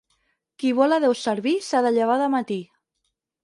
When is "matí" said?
2.39-2.61